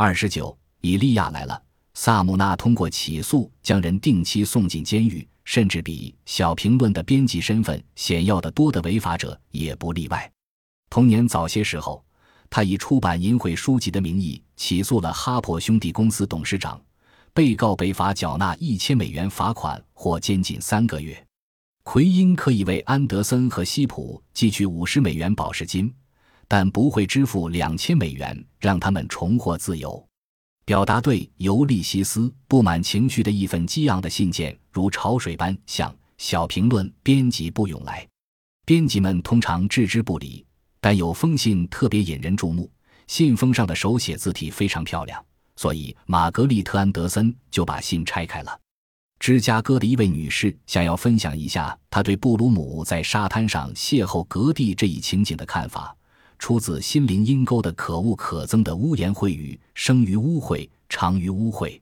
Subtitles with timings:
[0.00, 1.60] 二十九，以利亚来了。
[1.94, 10.30] 萨姆纳通过起诉将人定期送进监狱，甚至比小评论的编辑身份显要得多的违法者也不例外。
[10.88, 12.00] 同年早些时候，
[12.48, 16.80] 他以出版淫秽书籍的名义起诉了哈珀兄弟公司董事长，
[17.34, 21.26] 被告被罚缴纳一千美元罚款或监禁三个月。
[21.82, 25.92] 奎因可以为安德森和西普寄去五十美元保释金，
[26.48, 30.04] 但不会支付两千美元让他们重获自由。
[30.64, 38.06] 表达对尤利西斯不满情绪的一份激昂的信件，如潮水般向小评论编辑部涌来。
[38.66, 40.44] 编辑们通常置之不理，
[40.80, 42.70] 但有封信特别引人注目。
[43.06, 45.24] 信封上的手写字体非常漂亮，
[45.56, 48.60] 所以玛格丽特·安德森就把信拆开了。
[49.18, 55.96] 芝加哥的一位女士想要分享一下她对布鲁姆在沙滩上邂逅格蒂这一情景的看法。
[56.38, 61.80] 出自心灵阴沟的可恶可憎的污言秽语，生于污秽，长于污秽。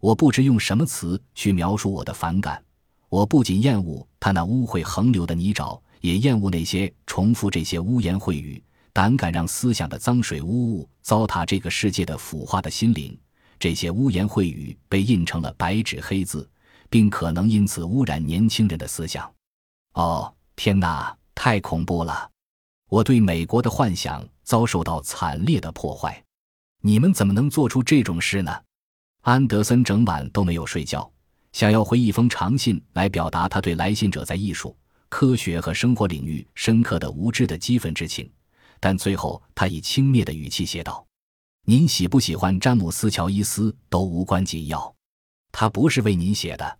[0.00, 2.62] 我不知用什么词去描述我的反感。
[3.08, 13.18] 我不仅厌恶他那污秽横流的泥沼，也厌恶那些重复这些污言秽语、胆敢让思想的脏水污物糟蹋这个世界的腐化的心灵。
[13.58, 16.48] 这些污言秽语被印成了白纸黑字，
[16.88, 19.28] 并可能因此污染年轻人的思想。
[19.94, 22.30] 哦，天哪，太恐怖了！
[22.88, 26.24] 我对美国的幻想遭受到惨烈的破坏，
[26.80, 28.62] 你们怎么能做出这种事呢？
[29.22, 31.10] 安德森整晚都没有睡觉，
[31.52, 34.74] 想要回一封长信来表达他对来信者在艺术、
[35.10, 38.30] 科学和生活领域深刻的无知的激愤之情，
[38.80, 41.06] 但最后他以轻蔑的语气写道
[41.66, 44.94] ：“您喜不喜欢詹姆斯·乔伊斯都无关紧要，
[45.52, 46.78] 他不是为您写的，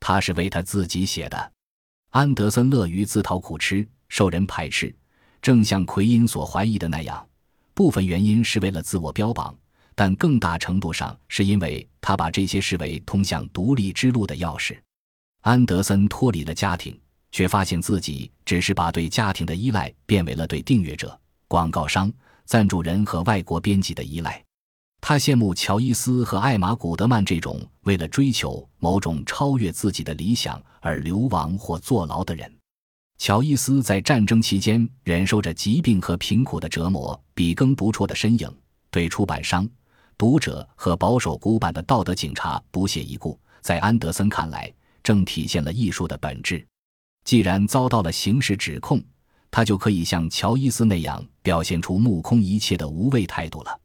[0.00, 1.52] 他是为他自己写的。”
[2.08, 4.94] 安德森乐于自讨苦吃，受人排斥。
[5.42, 7.26] 正像奎因所怀疑的那样，
[7.74, 9.52] 部分原因是为了自我标榜，
[9.96, 14.78] 但更大程度上是因为他把这些视为通向独立之路的钥匙。
[15.40, 16.96] 安德森脱离了家庭，
[17.32, 21.18] 却发现自己只是把对家庭的依赖变为了对订阅者、
[21.48, 22.12] 广告商、
[22.44, 24.40] 赞助人和外国编辑的依赖。
[25.00, 32.48] 他羡慕乔伊斯和艾玛·古德曼这种为了追求某种超越自己的理想而流亡或坐牢的人。
[33.22, 38.52] 乔伊斯在战争期间忍受着疾病和贫苦的折磨，笔耕不辍的身影，
[38.90, 39.64] 对出版商、
[40.18, 43.38] 读者和保守古板的道德警察不屑一顾。
[43.60, 44.68] 在安德森看来，
[45.04, 46.66] 正体现了艺术的本质。
[47.22, 49.00] 既然遭到了刑事指控，
[49.52, 53.80] 他就可以像乔伊斯那样表现出目空一切的无畏态度了。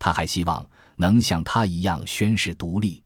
[0.00, 3.00] 他还希望能像他一样宣誓独立，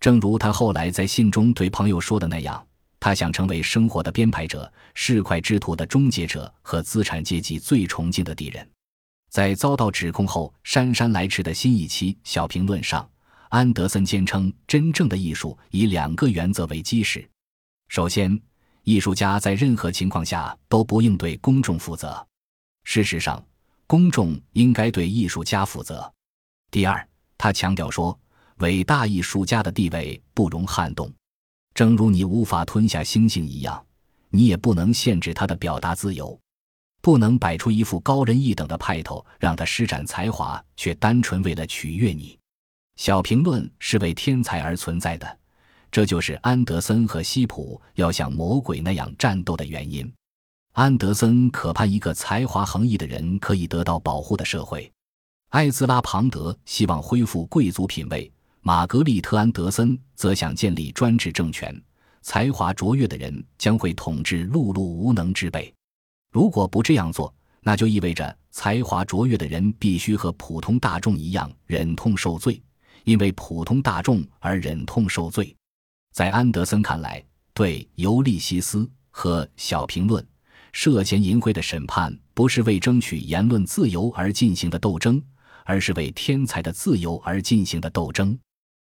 [0.00, 2.64] 正如他后来在信中对朋友说的那样。
[3.08, 8.70] 他想成为生活的编排者、市侩之徒的终结者和资产阶级最崇敬的敌人。
[9.30, 13.08] 在遭到指控后，姗姗来迟的新一期小评论上，
[13.48, 17.26] 安德森坚称，真正的艺术以两个原则为基石：
[17.88, 18.38] 首先，
[18.82, 22.10] 艺术家在任何情况下都不应对公众负责；
[22.84, 23.42] 事实上，
[23.86, 26.12] 公众应该对艺术家负责。
[26.70, 27.08] 第二，
[27.38, 28.20] 他强调说，
[28.58, 31.10] 伟大艺术家的地位不容撼动。
[31.78, 33.86] 正如你无法吞下星星一样，
[34.30, 36.36] 你也不能限制他的表达自由，
[37.00, 42.36] 不能摆出一副高人一等的派头，让他施展才华，却单纯为了取悦你。
[42.96, 45.38] 小评论是为天才而存在的，
[45.88, 50.12] 这就是安德森和西普要像魔鬼那样战斗的原因。
[50.72, 54.92] 安德森渴盼一个才华横溢的人可以得到保护的社会，
[55.50, 58.28] 艾兹拉·庞德希望恢复贵族品味。
[58.60, 61.80] 玛格丽特·安德森则想建立专制政权，
[62.22, 65.72] 才华卓越的人将会统治碌碌无能之辈。
[66.30, 72.62] 如果不这样做，那就意味着才华卓越的人必须和普通大众一样忍痛受罪，
[73.04, 75.54] 因为普通大众而忍痛受罪。
[76.12, 78.78] 在安德森看来，对《尤利西斯》
[79.10, 80.22] 和《小评论》
[80.72, 85.22] 涉嫌淫秽的审判，不是为争取言论自由而进行的斗争，
[85.64, 88.38] 而是为天才的自由而进行的斗争。